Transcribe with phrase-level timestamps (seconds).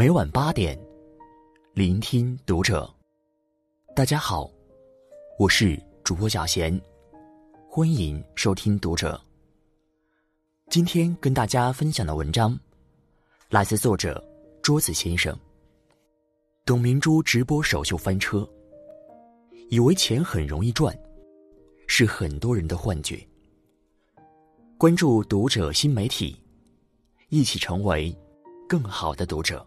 [0.00, 0.80] 每晚八点，
[1.74, 2.90] 聆听读者。
[3.94, 4.50] 大家好，
[5.38, 6.80] 我是主播小贤，
[7.68, 9.20] 欢迎收听读者。
[10.70, 12.58] 今天跟大家分享的文章，
[13.50, 14.26] 来自作者
[14.62, 15.38] 桌子先生。
[16.64, 18.48] 董明珠直播首秀翻车，
[19.68, 20.98] 以为钱很容易赚，
[21.86, 23.22] 是很多人的幻觉。
[24.78, 26.42] 关注读者新媒体，
[27.28, 28.16] 一起成为
[28.66, 29.62] 更好的读者。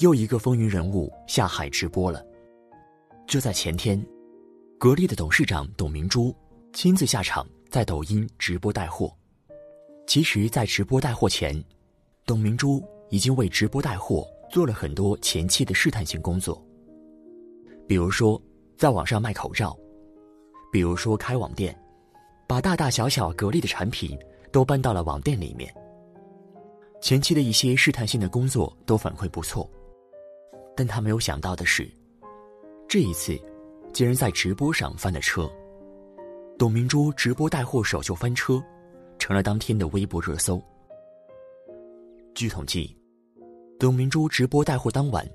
[0.00, 2.24] 又一个风云人物下海直播了。
[3.26, 4.04] 就在前天，
[4.78, 6.34] 格力的董事长董明珠
[6.72, 9.14] 亲自下场在抖音直播带货。
[10.06, 11.62] 其实，在直播带货前，
[12.26, 16.62] 董明珠已经为直播带货做了很多前期的试探性工作，
[17.86, 18.40] 比如说
[18.76, 19.76] 在网上卖口罩，
[20.72, 21.74] 比如说开网店。
[22.46, 24.18] 把大大小小格力的产品
[24.52, 25.74] 都搬到了网店里面。
[27.00, 29.68] 前期的一些试探性的工作都反馈不错，
[30.76, 31.88] 但他没有想到的是，
[32.88, 33.38] 这一次
[33.92, 35.50] 竟然在直播上翻了车。
[36.58, 38.62] 董明珠直播带货首秀翻车，
[39.18, 40.62] 成了当天的微博热搜。
[42.34, 42.96] 据统计，
[43.78, 45.28] 董明珠直播带货当晚，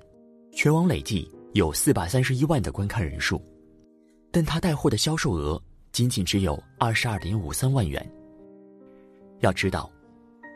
[0.52, 3.40] 全网累计有四百三十一万的观看人数，
[4.30, 5.60] 但她带货的销售额。
[5.92, 8.00] 仅仅只有二十二点五三万元。
[9.40, 9.90] 要知道，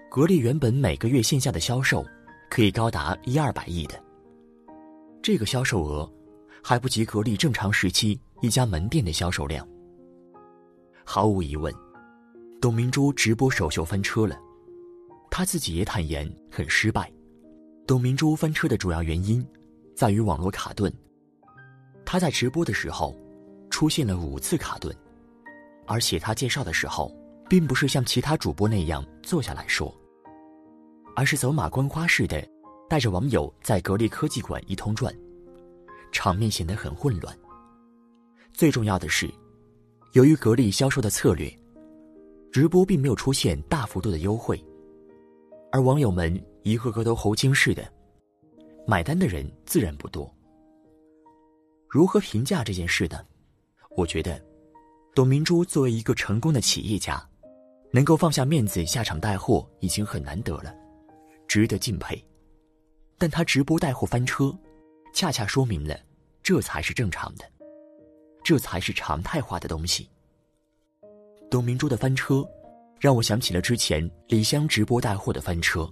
[0.09, 2.07] 格力原本每个月线下的销售
[2.49, 4.01] 可以高达一二百亿的，
[5.25, 6.07] 这个销售额
[6.63, 9.67] 还不及格力正常时期一家门店的销售量。
[11.03, 11.73] 毫无疑问，
[12.61, 14.39] 董明珠直播首秀翻车了，
[15.31, 17.11] 她自己也坦言很失败。
[17.87, 19.43] 董明珠翻车的主要原因
[19.97, 20.93] 在于网络卡顿，
[22.05, 23.19] 她在直播的时候
[23.71, 24.95] 出现了五次卡顿。
[25.87, 27.11] 而且她介绍的时候，
[27.49, 29.91] 并不是像其他主播那样坐下来说，
[31.17, 32.47] 而是走马观花似的，
[32.95, 35.13] 带着网友在格力科技馆一通转，
[36.13, 37.37] 场面显得很混乱。
[38.53, 39.29] 最重要的是，
[40.13, 41.53] 由于格力销售的策略，
[42.53, 44.65] 直播并没有出现大幅度的优惠，
[45.73, 47.85] 而网友们一个个都猴精似的，
[48.87, 50.33] 买单的人自然不多。
[51.89, 53.19] 如何评价这件事呢？
[53.97, 54.41] 我觉得。
[55.17, 57.21] 董明珠作为一个成功的企业家，
[57.93, 60.73] 能够放下面子下场带货已经很难得了，
[61.49, 62.25] 值得敬佩。
[63.25, 64.55] 但他直播带货翻车，
[65.15, 65.99] 恰恰说明了
[66.43, 67.51] 这才是正常的，
[68.43, 70.11] 这才是常态化的东西。
[71.51, 72.47] 董明珠的翻车，
[73.01, 75.91] 让我想起了之前李湘直播带货的翻车。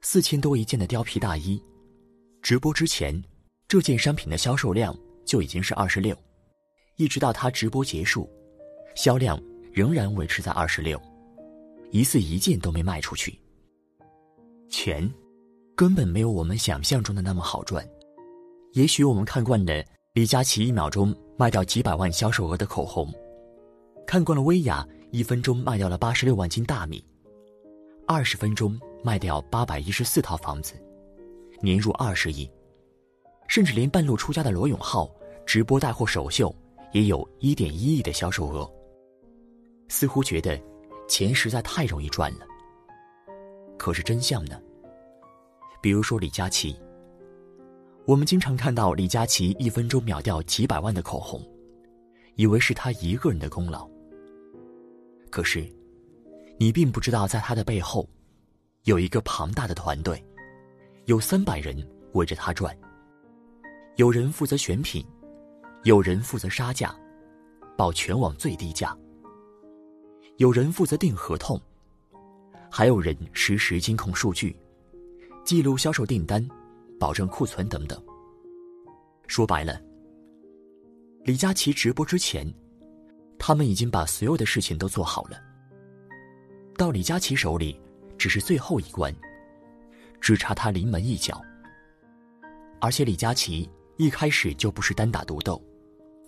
[0.00, 1.60] 四千多一件的貂皮大衣，
[2.40, 3.20] 直播之前，
[3.66, 4.96] 这件商品的销售量
[5.26, 6.16] 就已经是二十六。
[6.98, 8.30] 一直到他直播结束，
[8.94, 11.02] 销量仍然维持在二十六，
[11.90, 13.36] 疑似一件都没卖出去。
[14.68, 15.12] 钱
[15.80, 17.82] 根本没有我们想象中的那么好赚。
[18.72, 19.82] 也许我们看惯了
[20.12, 23.10] 李佳琦一秒钟卖掉几百万销售额的口红，
[24.06, 27.02] 看惯了薇娅一分钟卖掉了八十六万斤大米，
[28.06, 30.74] 二十分钟卖掉八百一十四套房子，
[31.62, 32.46] 年入二十亿，
[33.48, 35.10] 甚至连半路出家的罗永浩
[35.46, 36.54] 直播带货首秀。
[36.92, 38.70] 也有一点一亿的销售额，
[39.88, 40.60] 似乎觉得
[41.08, 42.40] 钱实在太容易赚了。
[43.78, 44.60] 可是真相呢？
[45.80, 46.78] 比如说李佳琦，
[48.06, 51.42] 我们经常看到李佳琦一分钟秒掉几百万的口红，
[52.36, 53.88] 以为是他一个人的功劳。
[55.30, 55.66] 可是，
[56.58, 58.08] 你并不知道，在他的背后，
[58.84, 60.22] 有一个庞大的团队，
[61.06, 61.76] 有三百人
[62.12, 62.76] 围着他转，
[63.96, 65.04] 有人负责选品。
[65.84, 66.94] 有人负责杀价，
[67.74, 68.94] 报全网最低价；
[70.36, 71.58] 有人负责订合同，
[72.70, 74.54] 还有人实时监控数据，
[75.50, 76.48] 记录销售订单，
[76.96, 78.00] 保证库存等等。
[79.26, 79.82] 说白了，
[81.24, 82.48] 李佳琦直播之前，
[83.36, 85.42] 他们已经把所有的事情都做好了。
[86.76, 87.80] 到李佳琦手里，
[88.16, 89.12] 只是最后一关，
[90.20, 91.42] 只差他临门一脚。
[92.80, 95.60] 而且李佳琦一开始就不是单打独斗。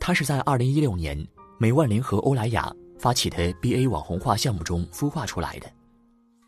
[0.01, 1.17] 他是在二零一六年
[1.61, 5.73] 美万联合欧莱雅发起的 BA 网红化项目中孵化出来的，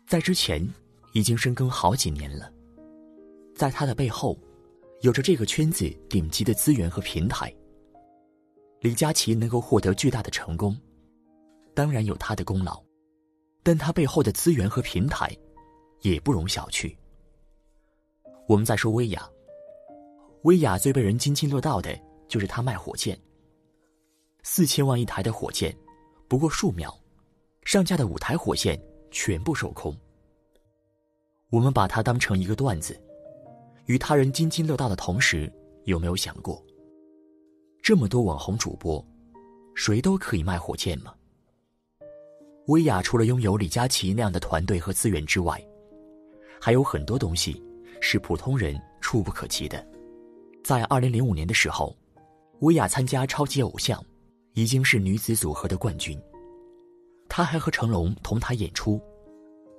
[0.05, 0.61] 在之前
[1.13, 2.51] 已经深耕好几年了。
[3.55, 4.37] 在他的背后，
[5.01, 7.53] 有着这个圈子顶级的资源和平台。
[8.81, 10.77] 李佳琦能够获得巨大的成功，
[11.73, 12.83] 当然有他的功劳，
[13.63, 15.35] 但他背后的资源和平台
[16.01, 16.93] 也不容小觑。
[18.47, 19.27] 我们再说薇娅，
[20.43, 21.97] 薇娅最被人津津乐道的
[22.27, 23.17] 就是她卖火箭。
[24.43, 25.75] 四千万一台的火箭，
[26.27, 26.95] 不过数秒，
[27.63, 28.79] 上架的五台火箭
[29.09, 29.95] 全部售空。
[31.49, 33.01] 我们把它当成一个段子，
[33.85, 35.51] 与他人津津乐道的同时，
[35.83, 36.63] 有没有想过，
[37.81, 39.05] 这么多网红主播，
[39.75, 41.13] 谁都可以卖火箭吗？
[42.67, 45.63] 薇娅除了拥有李佳琦那样的团队和资源之外，
[46.59, 47.63] 还有很多东西
[48.01, 49.85] 是普通人触不可及的。
[50.63, 51.95] 在二零零五年的时候，
[52.61, 54.01] 薇娅参加《超级偶像》，
[54.53, 56.19] 已经是女子组合的冠军。
[57.29, 58.99] 她还和成龙同台演出，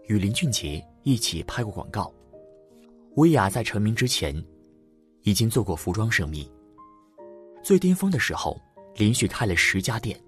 [0.06, 2.12] 与林俊杰一起拍过广告。
[3.16, 4.44] 薇娅在成名之前，
[5.22, 6.50] 已经做过服装生意。
[7.62, 8.60] 最巅峰的时候，
[8.94, 10.20] 连续开了十家店，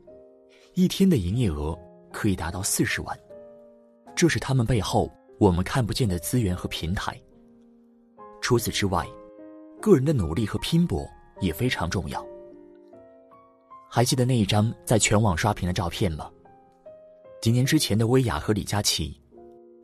[0.72, 1.78] 一天的营业额
[2.10, 3.18] 可以达到四十万。
[4.16, 7.14] 这是他们背后我们看不见的资源和平台。
[8.40, 9.06] 除此之外，
[9.82, 11.06] 个人的努力和拼搏
[11.42, 12.26] 也非常重要。
[13.90, 16.30] 还记得那一张在全网刷屏的照片吗？
[17.42, 19.20] 几年之前的薇娅和李佳琦，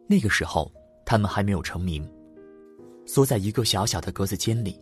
[0.09, 0.73] 那个时候
[1.05, 2.11] 他们还没有成名，
[3.07, 4.81] 缩在一个小小的格子间里，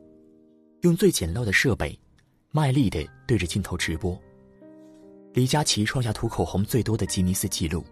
[0.82, 1.98] 用最简陋的设备，
[2.50, 4.18] 卖力的对着镜头直播。
[5.32, 7.84] 李佳琦创下涂口红最多的吉尼斯纪录，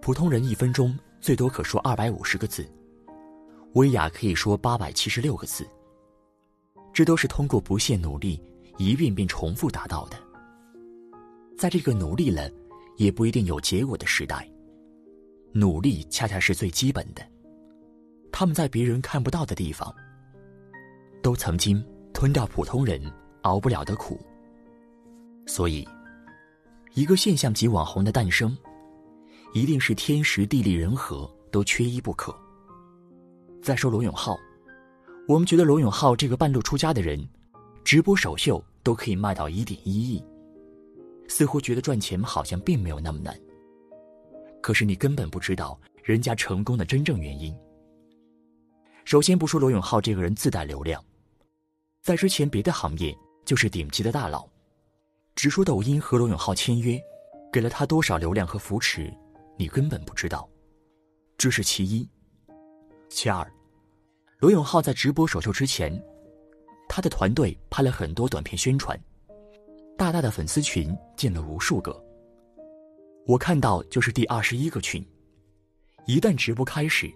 [0.00, 2.66] 普通人一分钟最多可说二百五十个字，
[3.72, 5.66] 薇娅可以说八百七十六个字。
[6.92, 8.38] 这都是通过不懈努力，
[8.76, 10.16] 一遍遍重复达到的。
[11.56, 12.50] 在这个努力了，
[12.98, 14.46] 也不一定有结果的时代，
[15.52, 17.26] 努力恰恰是最基本的。
[18.32, 19.94] 他们在别人看不到的地方，
[21.22, 23.00] 都曾经吞掉普通人
[23.42, 24.18] 熬不了的苦。
[25.46, 25.86] 所以，
[26.94, 28.56] 一个现象级网红的诞生，
[29.52, 32.34] 一定是天时地利人和都缺一不可。
[33.62, 34.36] 再说罗永浩。
[35.28, 37.24] 我们觉得罗永浩这个半路出家的人，
[37.84, 40.24] 直播首秀都可以卖到一点一亿，
[41.28, 43.38] 似乎觉得赚钱好像并没有那么难。
[44.60, 47.54] 可是你根本不知道人家成功的真正原因。
[49.04, 51.02] 首先不说罗永浩这个人自带流量，
[52.02, 54.48] 在之前别的行业就是顶级的大佬，
[55.34, 57.00] 只说抖音和罗永浩签约，
[57.52, 59.12] 给了他多少流量和扶持，
[59.58, 60.48] 你根本不知道，
[61.36, 62.08] 这是其一。
[63.08, 63.50] 其二。
[64.38, 66.02] 罗永浩在直播首秀之前，
[66.88, 68.98] 他的团队拍了很多短片宣传，
[69.96, 72.02] 大大的粉丝群建了无数个。
[73.26, 75.04] 我看到就是第二十一个群，
[76.06, 77.12] 一旦直播开始，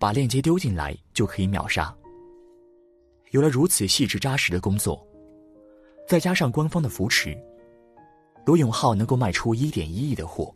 [0.00, 1.94] 把链接丢进来就可以秒杀。
[3.30, 5.06] 有了如此细致扎实的工作，
[6.08, 7.38] 再加上官方的扶持，
[8.44, 10.52] 罗永浩能够卖出一点一亿的货，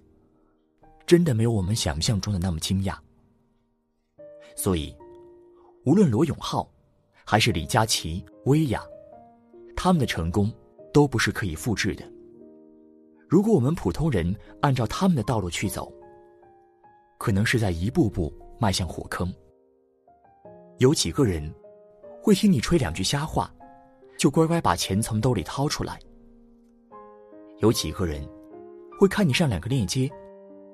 [1.07, 2.97] 真的没有我们想象中的那么惊讶。
[4.57, 4.93] 所以。
[5.87, 6.67] 无论罗永浩，
[7.27, 8.83] 还是李佳琦、薇娅，
[9.77, 10.51] 他们的成功
[10.95, 12.11] 都不是可以复制的。
[13.29, 15.93] 如果我们普通人按照他们的道路去走，
[17.19, 18.33] 可能是在一步步
[18.65, 19.31] 迈向火坑。
[20.79, 21.55] 有几个人
[22.23, 23.53] 会听你吹两句瞎话，
[24.17, 26.01] 就乖乖把钱从兜里掏出来？
[27.59, 28.27] 有几个人
[28.99, 30.11] 会看你上两个链接，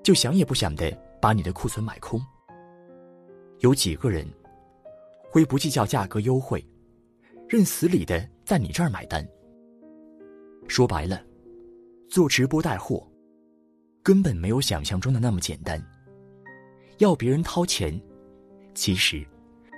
[0.04, 0.88] 就想也不想的
[1.20, 2.20] 把你的库存买空？
[3.58, 4.24] 有几个人？
[5.28, 6.64] 会不计较价格优惠，
[7.48, 9.26] 认死理的在你这儿买单。
[10.68, 11.20] 说白了，
[12.08, 13.04] 做直播带货，
[14.00, 15.84] 根本没有想象中的那么简单。
[17.00, 17.98] 要别人掏钱，
[18.74, 19.26] 其实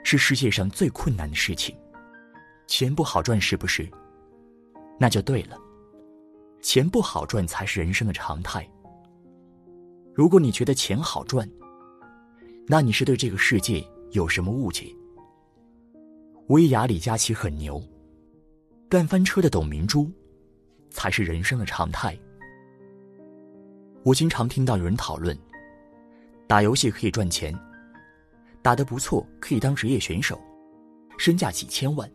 [0.02, 1.72] 是世界上最困难的事情。
[2.66, 3.88] 钱不好赚是不是？
[4.98, 5.56] 那就对了，
[6.60, 8.68] 钱不好赚才是人生的常态。
[10.12, 11.48] 如果你觉得钱好赚，
[12.66, 14.92] 那你是对这个世界有什么误解？
[16.48, 17.80] 薇娅、李佳琦很牛，
[18.88, 20.10] 干翻车的董明珠，
[20.90, 22.18] 才是人生的常态。
[24.02, 25.38] 我经常听到有人讨论，
[26.52, 27.58] 打游戏可以赚钱，
[28.60, 30.38] 打得不错可以当职业选手，
[31.16, 32.06] 身价几千万；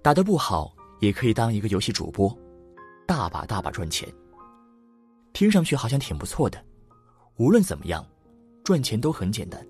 [0.00, 2.32] 打得不好也可以当一个游戏主播，
[3.08, 4.08] 大把大把赚钱。
[5.32, 6.64] 听上去好像挺不错的，
[7.36, 8.06] 无论怎么样，
[8.62, 9.60] 赚钱都很简单。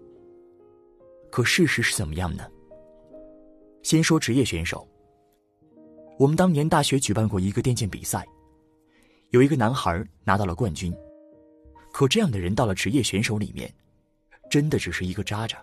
[1.30, 2.44] 可事实是怎么样呢？
[3.82, 4.86] 先说职业选手。
[6.18, 8.28] 我们当年大学举办过一个电竞比赛，
[9.30, 10.94] 有一个男孩拿到了冠军。
[11.94, 13.72] 可这样的人到了职业选手里面，
[14.50, 15.62] 真的只是一个渣渣。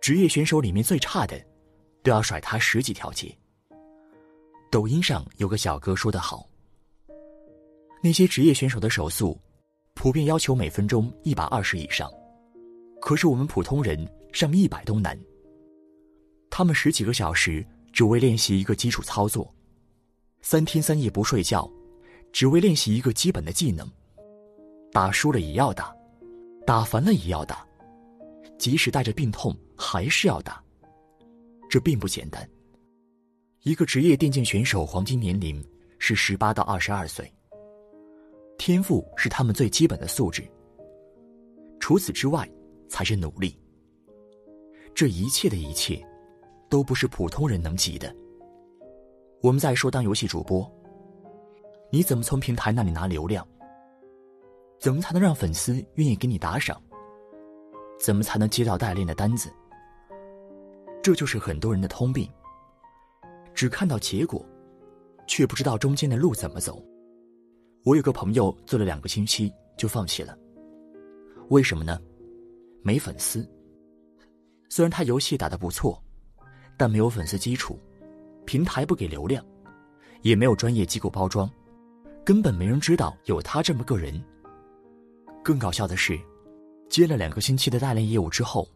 [0.00, 1.40] 职业选手里面最差的，
[2.02, 3.32] 都要甩他十几条街。
[4.68, 6.44] 抖音上有个小哥说得好：
[8.02, 9.40] 那些职业选手的手速，
[9.94, 12.10] 普遍要求每分钟一百二十以上，
[13.00, 15.16] 可是我们普通人上一百都难。
[16.50, 19.54] 他们十几个小时只为练习一个基础操作，
[20.40, 21.70] 三天三夜不睡觉，
[22.32, 23.88] 只为练习一个基本的技能。
[24.92, 25.94] 打输了也要打，
[26.66, 27.66] 打烦了也要打，
[28.58, 30.62] 即使带着病痛还是要打，
[31.70, 32.46] 这并不简单。
[33.62, 35.64] 一个职业电竞选手黄金年龄
[35.98, 37.32] 是十八到二十二岁，
[38.58, 40.46] 天赋是他们最基本的素质。
[41.80, 42.46] 除此之外，
[42.88, 43.58] 才是努力。
[44.94, 46.04] 这一切的一切，
[46.68, 48.14] 都不是普通人能及的。
[49.40, 50.70] 我们在说当游戏主播，
[51.90, 53.46] 你怎么从平台那里拿流量？
[54.82, 56.82] 怎么才能让粉丝愿意给你打赏？
[58.00, 59.48] 怎么才能接到代练的单子？
[61.00, 62.28] 这就是很多人的通病，
[63.54, 64.44] 只看到结果，
[65.28, 66.84] 却不知道中间的路怎么走。
[67.84, 70.36] 我有个朋友做了两个星期就放弃了，
[71.48, 72.00] 为什么呢？
[72.82, 73.48] 没粉丝。
[74.68, 76.02] 虽然他游戏打得不错，
[76.76, 77.78] 但没有粉丝基础，
[78.44, 79.46] 平台不给流量，
[80.22, 81.48] 也没有专业机构包装，
[82.24, 84.20] 根本没人知道有他这么个人。
[85.42, 86.18] 更搞笑的是，
[86.88, 88.68] 接了两个星期的代练业务之后，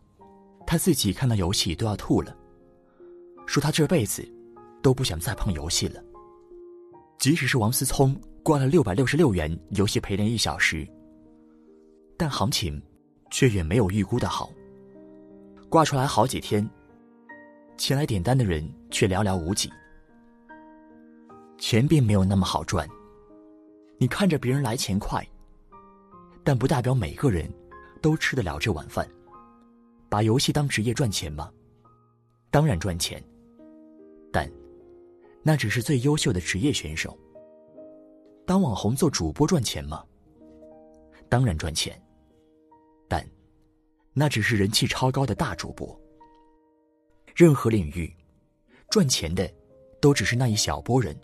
[0.67, 2.37] 他自己看到游戏都要吐了，
[3.47, 4.27] 说他这辈子
[4.83, 6.03] 都不想再碰游戏了。
[7.19, 10.87] 即使是王思聪挂了六百六十六元游戏陪练一小时，
[12.17, 12.83] 但行情
[13.31, 14.51] 却远没有预估的好。
[15.69, 16.69] 挂出来好几天，
[17.79, 19.71] 前来点单的人却寥寥无几。
[21.59, 22.89] 钱并没有那么好赚，
[23.99, 25.27] 你看着别人来钱快。
[26.47, 27.53] 但不代表每个人
[28.01, 29.05] 都吃得了这碗饭。
[30.09, 31.51] 把游戏当职业赚钱吗？
[32.53, 33.21] 当然赚钱。
[34.33, 34.49] 但
[35.43, 37.19] 那只是最优秀的职业选手。
[38.47, 40.05] 当网红做主播赚钱吗？
[41.29, 42.01] 当然赚钱。
[43.09, 43.29] 但
[44.13, 46.01] 那只是人气超高的大主播。
[47.35, 48.15] 任何领域
[48.89, 49.53] 赚钱的
[50.01, 51.19] 都只是那一小波人。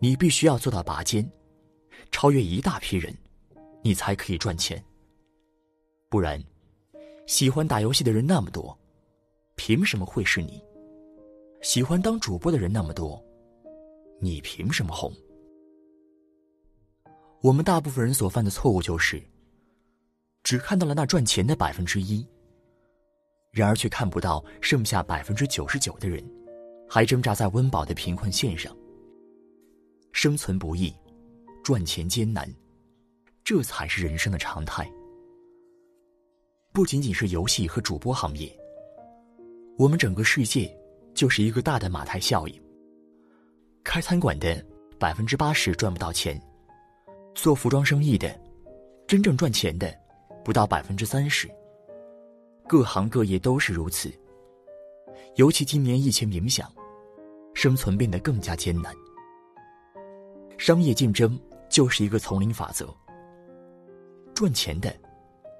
[0.00, 1.24] 你必须要做到拔尖，
[2.10, 3.16] 超越一大批人。
[3.84, 4.82] 你才可以赚钱。
[6.08, 6.42] 不然，
[7.26, 8.76] 喜欢打游戏的人那么多，
[9.56, 10.64] 凭什么会是你？
[11.60, 13.22] 喜欢当主播的人那么多，
[14.20, 15.12] 你凭什么红？
[17.42, 19.22] 我们大部分人所犯的错误就是，
[20.42, 22.26] 只看到了那赚钱的百分之一，
[23.50, 26.24] 然而却看不到剩下百分之九十九的人，
[26.88, 28.74] 还挣扎在温饱的贫困线上。
[30.12, 30.90] 生存不易，
[31.62, 32.50] 赚钱艰难。
[33.44, 34.90] 这才是人生的常态。
[36.72, 38.50] 不仅仅是游戏和主播行业，
[39.76, 40.74] 我们整个世界
[41.12, 42.62] 就是一个大的马太效应。
[43.84, 44.64] 开餐馆的
[44.98, 46.40] 百分之八十赚不到钱，
[47.34, 48.34] 做服装生意的
[49.06, 49.94] 真正赚钱的
[50.42, 51.46] 不到百分之三十。
[52.66, 54.10] 各行各业都是如此，
[55.36, 56.72] 尤其今年疫情影响，
[57.52, 58.90] 生存变得更加艰难。
[60.56, 62.88] 商业竞争就是一个丛林法则。
[64.34, 64.94] 赚钱的，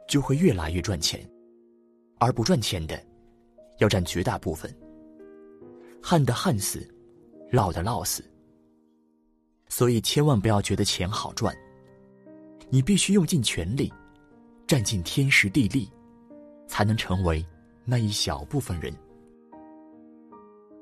[0.08, 1.26] 就会越来越赚钱，
[2.18, 3.00] 而不赚钱的，
[3.78, 4.74] 要占绝大部分。
[6.02, 6.86] 旱的旱死，
[7.52, 8.22] 涝的涝死。
[9.68, 11.56] 所以千万不要觉得钱好赚，
[12.68, 13.92] 你必须用尽全力，
[14.66, 15.88] 占尽天时地利，
[16.66, 17.44] 才能成为
[17.84, 18.92] 那一小部分人。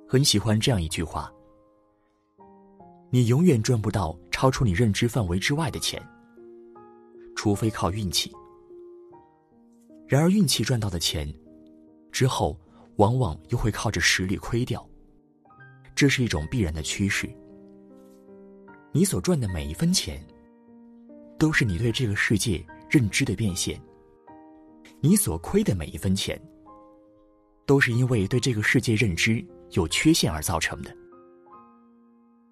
[0.08, 1.32] 很喜欢这样一句话：
[3.10, 6.02] 你永远赚不到超出你认知范围之外的钱。
[7.42, 8.30] 除非靠运气，
[10.06, 11.28] 然而运气赚到的钱，
[12.12, 12.56] 之后
[12.98, 14.88] 往往又会靠着实力亏掉，
[15.92, 17.28] 这是一种必然的趋势。
[18.92, 20.24] 你所赚的每一分钱，
[21.36, 23.76] 都是你对这个世界认知的变现；
[25.00, 26.40] 你所亏的每一分钱，
[27.66, 30.96] 都是因为对这个世界认知有缺陷而造成的。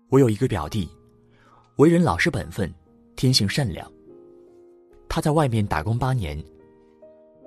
[0.09, 0.91] 我有一个表弟，
[1.77, 2.75] 为人老实本分，
[3.15, 3.89] 天性善良。
[5.11, 6.41] 他在外面打工八年，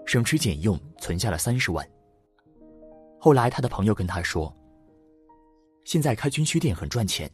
[0.06, 1.90] 省吃俭用存下了三十万。
[3.18, 4.54] 后来他的朋友跟他说
[5.86, 7.32] ：“现在开军需店很赚钱，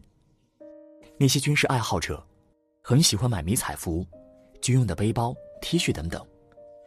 [1.18, 2.24] 那些军事爱好者
[2.84, 4.06] 很喜欢买迷彩服、
[4.62, 5.34] 军用的背包、
[5.64, 6.24] T 恤等等，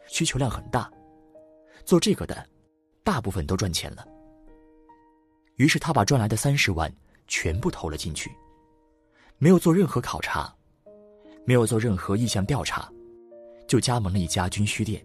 [0.07, 0.89] 需求量很大。
[1.83, 2.47] 做这个的，
[3.03, 4.07] 大部分都赚钱了。”
[5.57, 6.89] 于是他把赚来的三十万
[7.27, 8.31] 全部投了进去，
[9.37, 10.55] 没有做任何考察，
[11.45, 12.89] 没有做任何意向调查。
[13.67, 15.03] 就加盟了一家军需店，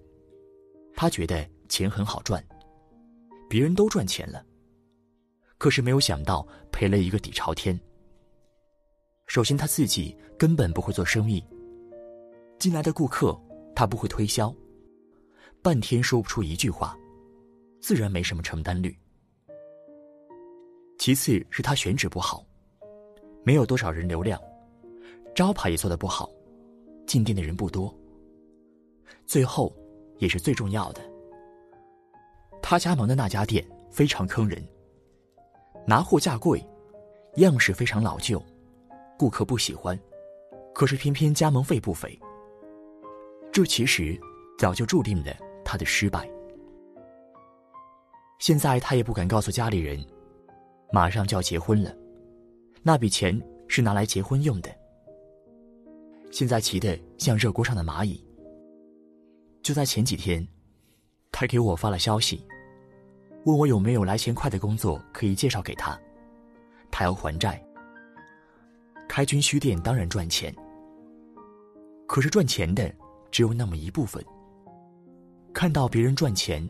[0.94, 2.44] 他觉得钱很好赚，
[3.48, 4.44] 别人都赚钱了，
[5.56, 7.78] 可是没有想到赔了一个底朝天。
[9.26, 11.42] 首先他自己根本不会做生意，
[12.58, 13.38] 进来的顾客
[13.74, 14.54] 他不会推销，
[15.62, 16.96] 半天说不出一句话，
[17.80, 18.96] 自然没什么成单率。
[20.98, 22.44] 其次是他选址不好，
[23.44, 24.40] 没有多少人流量，
[25.34, 26.28] 招牌也做的不好，
[27.06, 27.96] 进店的人不多。
[29.26, 29.74] 最后，
[30.18, 31.00] 也是最重要的，
[32.62, 34.66] 他加盟的那家店非常坑人，
[35.86, 36.64] 拿货价贵，
[37.36, 38.42] 样式非常老旧，
[39.18, 39.98] 顾客不喜欢，
[40.74, 42.18] 可是偏偏加盟费不菲。
[43.52, 44.18] 这其实
[44.58, 45.34] 早就注定了
[45.64, 46.28] 他的失败。
[48.38, 50.04] 现在他也不敢告诉家里人，
[50.92, 51.94] 马上就要结婚了，
[52.82, 54.70] 那笔钱是拿来结婚用的。
[56.30, 58.27] 现在急得像热锅上的蚂蚁。
[59.68, 60.48] 就在前几天，
[61.30, 62.42] 他给我发了消息，
[63.44, 65.94] 问我有没有来钱快的工作可以介绍给他。
[66.90, 67.62] 他要还债，
[69.06, 70.56] 开军需店当然赚钱，
[72.06, 72.90] 可是赚钱的
[73.30, 74.24] 只有那么一部分。
[75.52, 76.66] 看到别人赚钱。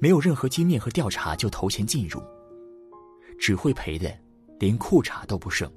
[0.00, 2.22] 没有任何经验和调查就投钱进入，
[3.38, 4.10] 只会赔的，
[4.58, 5.70] 连裤衩都不剩。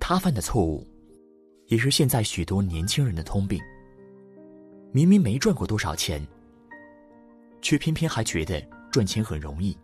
[0.00, 0.82] 他犯的错误，
[1.66, 3.60] 也是现在许多年轻人的通病。
[4.94, 6.24] 明明没赚过多少钱，
[7.60, 9.76] 却偏偏还觉得赚钱很容易。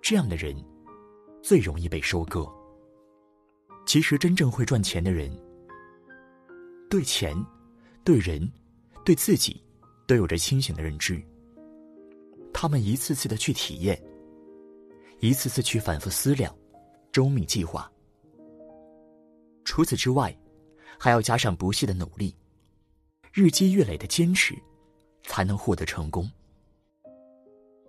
[0.00, 0.54] 这样的人，
[1.42, 2.48] 最容易被收割。
[3.86, 5.36] 其实真正会赚钱的人，
[6.88, 7.34] 对钱、
[8.04, 8.48] 对人、
[9.04, 9.60] 对自己。
[10.06, 11.22] 都有着清醒的认知。
[12.52, 13.96] 他们一次次的去体验，
[15.20, 16.52] 一次次去反复思量，
[17.12, 17.88] 周密计划。
[19.64, 20.36] 除此之外，
[20.98, 22.34] 还要加上不懈的努力，
[23.32, 24.54] 日积月累的坚持，
[25.22, 26.30] 才能获得成功。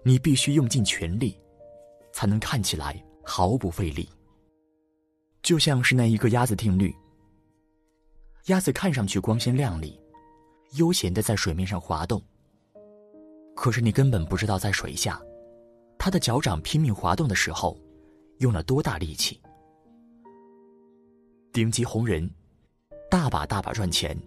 [0.04, 1.40] 你必须用尽全力，
[2.12, 4.08] 才能看起来毫不费力。
[5.42, 6.94] 就像是那一个鸭子定律。
[8.46, 10.00] 鸭子看上去光鲜亮丽。
[10.76, 12.22] 悠闲的在水面上滑动。
[13.56, 15.22] 可是你根本不知道，在水下，
[16.00, 17.78] 他的脚掌拼命滑动的时候，
[18.38, 19.42] 用了多大力气。
[21.52, 22.30] 顶级红人，
[23.10, 24.18] 大把大把赚钱，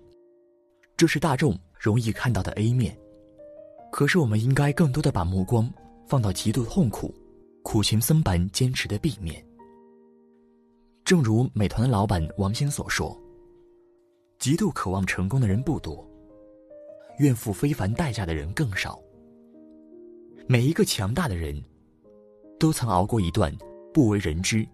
[0.97, 2.97] 这是大众容易看到的 A 面。
[3.91, 5.73] 可是我们应该更多的把目光
[6.07, 7.15] 放到极度痛苦、
[7.63, 9.45] 苦行僧般坚持的 B 面。
[11.05, 13.17] 正如美团的老板王兴所说
[14.39, 16.05] ：“极度渴望成功的人不多。”
[17.19, 19.01] 愿付非凡代价的人更少。
[20.49, 21.63] 每一个强大的人，
[22.59, 23.57] 都曾熬过一段
[23.93, 24.67] 不为人知、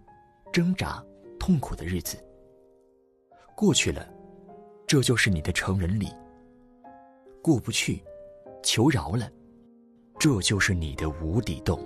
[0.51, 1.05] 挣扎、
[1.39, 2.17] 痛苦的日子。
[3.55, 4.10] 过去了，
[4.91, 6.07] 这就是你的成人礼；
[7.41, 8.03] 过不去，
[8.61, 9.31] 求饶了，
[10.19, 11.79] 这就是你的无底洞。